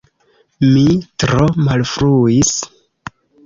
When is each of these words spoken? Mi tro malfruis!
Mi 0.69 0.85
tro 1.25 1.47
malfruis! 1.69 2.59